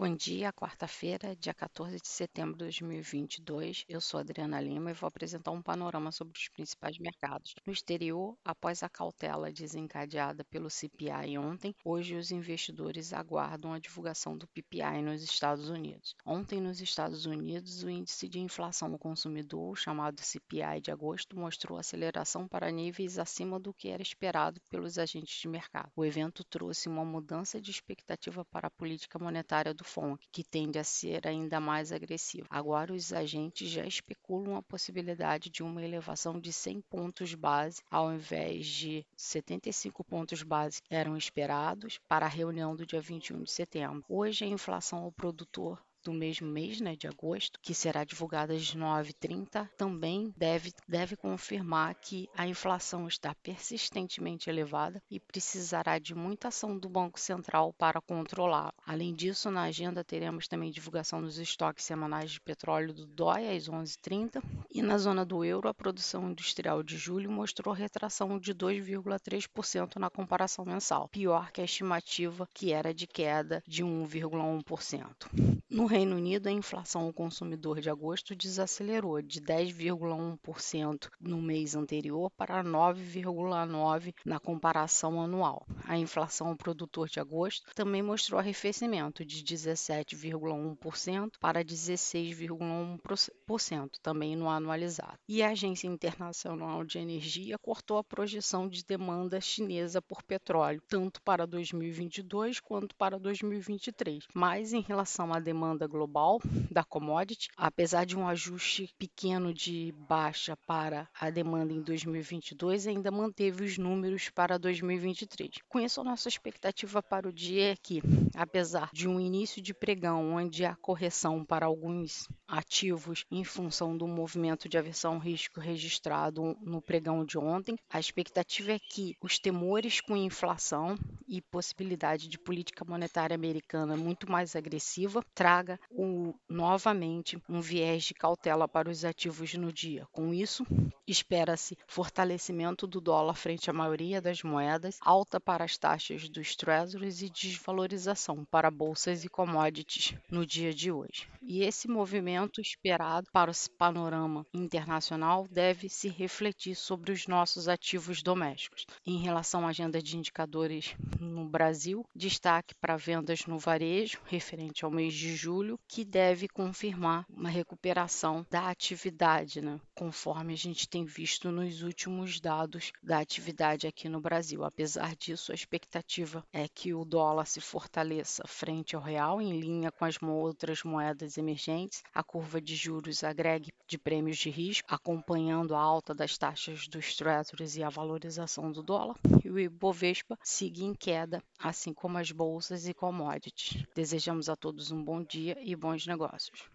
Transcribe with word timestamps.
Bom 0.00 0.16
dia, 0.16 0.50
quarta-feira, 0.50 1.36
dia 1.36 1.52
14 1.52 2.00
de 2.00 2.08
setembro 2.08 2.54
de 2.54 2.60
2022. 2.60 3.84
Eu 3.86 4.00
sou 4.00 4.18
Adriana 4.18 4.58
Lima 4.58 4.92
e 4.92 4.94
vou 4.94 5.06
apresentar 5.06 5.50
um 5.50 5.60
panorama 5.60 6.10
sobre 6.10 6.38
os 6.38 6.48
principais 6.48 6.98
mercados. 6.98 7.54
No 7.66 7.70
exterior, 7.70 8.34
após 8.42 8.82
a 8.82 8.88
cautela 8.88 9.52
desencadeada 9.52 10.42
pelo 10.42 10.70
CPI 10.70 11.36
ontem, 11.36 11.74
hoje 11.84 12.16
os 12.16 12.30
investidores 12.30 13.12
aguardam 13.12 13.74
a 13.74 13.78
divulgação 13.78 14.38
do 14.38 14.48
PPI 14.48 15.02
nos 15.02 15.22
Estados 15.22 15.68
Unidos. 15.68 16.16
Ontem, 16.24 16.62
nos 16.62 16.80
Estados 16.80 17.26
Unidos, 17.26 17.82
o 17.82 17.90
índice 17.90 18.26
de 18.26 18.40
inflação 18.40 18.92
ao 18.92 18.98
consumidor, 18.98 19.76
chamado 19.76 20.22
CPI 20.22 20.80
de 20.80 20.90
agosto, 20.90 21.38
mostrou 21.38 21.78
aceleração 21.78 22.48
para 22.48 22.70
níveis 22.70 23.18
acima 23.18 23.60
do 23.60 23.74
que 23.74 23.90
era 23.90 24.00
esperado 24.00 24.62
pelos 24.70 24.96
agentes 24.96 25.38
de 25.38 25.46
mercado. 25.46 25.92
O 25.94 26.06
evento 26.06 26.42
trouxe 26.42 26.88
uma 26.88 27.04
mudança 27.04 27.60
de 27.60 27.70
expectativa 27.70 28.46
para 28.46 28.68
a 28.68 28.70
política 28.70 29.18
monetária 29.18 29.74
do 29.74 29.89
Que 30.30 30.44
tende 30.44 30.78
a 30.78 30.84
ser 30.84 31.26
ainda 31.26 31.60
mais 31.60 31.92
agressivo. 31.92 32.46
Agora, 32.50 32.92
os 32.92 33.12
agentes 33.12 33.68
já 33.68 33.84
especulam 33.84 34.56
a 34.56 34.62
possibilidade 34.62 35.50
de 35.50 35.62
uma 35.62 35.82
elevação 35.82 36.38
de 36.38 36.52
100 36.52 36.80
pontos 36.82 37.34
base, 37.34 37.82
ao 37.90 38.12
invés 38.12 38.66
de 38.66 39.04
75 39.16 40.04
pontos 40.04 40.42
base 40.42 40.82
que 40.82 40.94
eram 40.94 41.16
esperados 41.16 41.98
para 42.08 42.26
a 42.26 42.28
reunião 42.28 42.76
do 42.76 42.86
dia 42.86 43.00
21 43.00 43.42
de 43.42 43.50
setembro. 43.50 44.04
Hoje, 44.08 44.44
a 44.44 44.48
inflação 44.48 45.00
ao 45.00 45.12
produtor 45.12 45.82
do 46.02 46.12
mesmo 46.12 46.48
mês, 46.48 46.80
né, 46.80 46.96
de 46.96 47.06
agosto, 47.06 47.58
que 47.62 47.74
será 47.74 48.04
divulgada 48.04 48.54
às 48.54 48.74
9h30, 48.74 49.68
também 49.76 50.32
deve, 50.36 50.72
deve 50.88 51.16
confirmar 51.16 51.94
que 51.94 52.28
a 52.34 52.46
inflação 52.46 53.06
está 53.06 53.34
persistentemente 53.34 54.48
elevada 54.48 55.02
e 55.10 55.20
precisará 55.20 55.98
de 55.98 56.14
muita 56.14 56.48
ação 56.48 56.78
do 56.78 56.88
Banco 56.88 57.18
Central 57.18 57.72
para 57.72 58.00
controlar. 58.00 58.72
Além 58.86 59.14
disso, 59.14 59.50
na 59.50 59.62
agenda 59.62 60.04
teremos 60.04 60.48
também 60.48 60.70
divulgação 60.70 61.22
dos 61.22 61.38
estoques 61.38 61.84
semanais 61.84 62.30
de 62.30 62.40
petróleo 62.40 62.92
do 62.92 63.06
DOI 63.06 63.56
às 63.56 63.68
11h30 63.68 64.42
e 64.70 64.82
na 64.82 64.98
zona 64.98 65.24
do 65.24 65.44
euro 65.44 65.68
a 65.68 65.74
produção 65.74 66.30
industrial 66.30 66.82
de 66.82 66.96
julho 66.96 67.30
mostrou 67.30 67.74
retração 67.74 68.38
de 68.38 68.54
2,3% 68.54 69.96
na 69.96 70.10
comparação 70.10 70.64
mensal, 70.64 71.08
pior 71.08 71.50
que 71.52 71.60
a 71.60 71.64
estimativa 71.64 72.48
que 72.52 72.72
era 72.72 72.94
de 72.94 73.06
queda 73.06 73.62
de 73.66 73.84
1,1%. 73.84 75.60
No 75.68 75.86
Reino 75.90 76.14
Unido, 76.14 76.46
a 76.46 76.52
inflação 76.52 77.02
ao 77.02 77.12
consumidor 77.12 77.80
de 77.80 77.90
agosto 77.90 78.36
desacelerou 78.36 79.20
de 79.20 79.40
10,1% 79.40 81.08
no 81.20 81.42
mês 81.42 81.74
anterior 81.74 82.30
para 82.30 82.62
9,9% 82.62 84.14
na 84.24 84.38
comparação 84.38 85.20
anual. 85.20 85.66
A 85.88 85.98
inflação 85.98 86.46
ao 86.46 86.56
produtor 86.56 87.08
de 87.08 87.18
agosto 87.18 87.74
também 87.74 88.02
mostrou 88.02 88.38
arrefecimento 88.38 89.24
de 89.24 89.42
17,1% 89.42 91.32
para 91.40 91.64
16,1% 91.64 93.90
também 94.00 94.36
no 94.36 94.48
anualizado. 94.48 95.18
E 95.28 95.42
a 95.42 95.50
Agência 95.50 95.88
Internacional 95.88 96.84
de 96.84 96.98
Energia 96.98 97.58
cortou 97.58 97.98
a 97.98 98.04
projeção 98.04 98.68
de 98.68 98.84
demanda 98.84 99.40
chinesa 99.40 100.00
por 100.00 100.22
petróleo, 100.22 100.80
tanto 100.86 101.20
para 101.22 101.48
2022 101.48 102.60
quanto 102.60 102.94
para 102.94 103.18
2023. 103.18 104.28
Mas 104.32 104.72
em 104.72 104.82
relação 104.82 105.34
à 105.34 105.40
demanda 105.40 105.79
demanda 105.80 105.86
global 105.86 106.40
da 106.70 106.84
commodity, 106.84 107.48
apesar 107.56 108.04
de 108.04 108.16
um 108.16 108.28
ajuste 108.28 108.92
pequeno 108.98 109.54
de 109.54 109.94
baixa 109.96 110.56
para 110.66 111.08
a 111.18 111.30
demanda 111.30 111.72
em 111.72 111.80
2022, 111.80 112.86
ainda 112.86 113.10
manteve 113.10 113.64
os 113.64 113.78
números 113.78 114.28
para 114.28 114.58
2023. 114.58 115.50
Com 115.68 115.80
isso, 115.80 116.00
a 116.00 116.04
nossa 116.04 116.28
expectativa 116.28 117.02
para 117.02 117.28
o 117.28 117.32
dia 117.32 117.72
é 117.72 117.76
que, 117.76 118.02
apesar 118.34 118.90
de 118.92 119.08
um 119.08 119.18
início 119.18 119.62
de 119.62 119.72
pregão 119.72 120.34
onde 120.34 120.64
há 120.64 120.74
correção 120.76 121.44
para 121.44 121.66
alguns 121.66 122.28
ativos 122.50 123.24
em 123.30 123.44
função 123.44 123.96
do 123.96 124.06
movimento 124.06 124.68
de 124.68 124.76
aversão 124.76 125.18
risco 125.18 125.60
registrado 125.60 126.56
no 126.60 126.82
pregão 126.82 127.24
de 127.24 127.38
ontem, 127.38 127.78
a 127.88 128.00
expectativa 128.00 128.72
é 128.72 128.78
que 128.78 129.16
os 129.20 129.38
temores 129.38 130.00
com 130.00 130.16
inflação 130.16 130.98
e 131.28 131.40
possibilidade 131.40 132.28
de 132.28 132.38
política 132.38 132.84
monetária 132.84 133.34
americana 133.34 133.96
muito 133.96 134.30
mais 134.30 134.56
agressiva 134.56 135.22
traga 135.34 135.78
o, 135.90 136.34
novamente 136.48 137.40
um 137.48 137.60
viés 137.60 138.02
de 138.04 138.14
cautela 138.14 138.66
para 138.66 138.90
os 138.90 139.04
ativos 139.04 139.54
no 139.54 139.72
dia. 139.72 140.06
Com 140.10 140.34
isso, 140.34 140.66
espera-se 141.06 141.78
fortalecimento 141.86 142.86
do 142.86 143.00
dólar 143.00 143.34
frente 143.34 143.70
à 143.70 143.72
maioria 143.72 144.20
das 144.20 144.42
moedas, 144.42 144.98
alta 145.00 145.38
para 145.38 145.64
as 145.64 145.78
taxas 145.78 146.28
dos 146.28 146.56
treasuries 146.56 147.22
e 147.22 147.30
desvalorização 147.30 148.44
para 148.44 148.70
bolsas 148.70 149.24
e 149.24 149.28
commodities 149.28 150.14
no 150.28 150.44
dia 150.44 150.74
de 150.74 150.90
hoje. 150.90 151.28
E 151.42 151.62
esse 151.62 151.88
movimento 151.88 152.39
esperado 152.60 153.28
para 153.32 153.50
o 153.50 153.70
panorama 153.78 154.44
internacional 154.52 155.46
deve 155.50 155.88
se 155.88 156.08
refletir 156.08 156.74
sobre 156.74 157.12
os 157.12 157.26
nossos 157.26 157.66
ativos 157.66 158.22
domésticos. 158.22 158.86
Em 159.06 159.18
relação 159.18 159.66
à 159.66 159.70
agenda 159.70 160.02
de 160.02 160.18
indicadores 160.18 160.94
no 161.18 161.48
Brasil, 161.48 162.04
destaque 162.14 162.74
para 162.74 162.96
vendas 162.96 163.46
no 163.46 163.58
varejo, 163.58 164.20
referente 164.26 164.84
ao 164.84 164.90
mês 164.90 165.14
de 165.14 165.30
de 165.30 165.36
julho, 165.36 165.78
que 165.86 166.04
deve 166.04 166.48
confirmar 166.48 167.24
uma 167.30 167.48
recuperação 167.48 168.44
da 168.50 168.68
atividade, 168.68 169.60
né? 169.60 169.80
conforme 169.94 170.52
a 170.54 170.56
gente 170.56 170.88
tem 170.88 171.04
visto 171.04 171.52
nos 171.52 171.82
últimos 171.82 172.40
dados 172.40 172.90
da 173.02 173.18
atividade 173.18 173.86
aqui 173.86 174.08
no 174.08 174.20
Brasil. 174.20 174.64
Apesar 174.64 175.14
disso, 175.14 175.52
a 175.52 175.54
expectativa 175.54 176.44
é 176.52 176.66
que 176.66 176.92
o 176.92 177.04
dólar 177.04 177.46
se 177.46 177.60
fortaleça 177.60 178.42
frente 178.46 178.96
ao 178.96 179.02
real, 179.02 179.40
em 179.40 179.60
linha 179.60 179.92
com 179.92 180.04
as 180.04 180.20
outras 180.20 180.82
moedas 180.82 181.38
emergentes, 181.38 182.02
a 182.12 182.24
curva 182.30 182.60
de 182.60 182.76
juros 182.76 183.24
agregue 183.24 183.72
de 183.88 183.98
prêmios 183.98 184.38
de 184.38 184.50
risco, 184.50 184.86
acompanhando 184.88 185.74
a 185.74 185.80
alta 185.80 186.14
das 186.14 186.38
taxas 186.38 186.86
dos 186.86 187.16
treasuries 187.16 187.74
e 187.74 187.82
a 187.82 187.88
valorização 187.88 188.70
do 188.70 188.84
dólar, 188.84 189.16
e 189.44 189.50
o 189.50 189.58
Ibovespa 189.58 190.38
siga 190.40 190.84
em 190.84 190.94
queda, 190.94 191.42
assim 191.58 191.92
como 191.92 192.18
as 192.18 192.30
bolsas 192.30 192.86
e 192.86 192.94
commodities. 192.94 193.84
Desejamos 193.96 194.48
a 194.48 194.54
todos 194.54 194.92
um 194.92 195.02
bom 195.02 195.24
dia 195.24 195.56
e 195.60 195.74
bons 195.74 196.06
negócios. 196.06 196.70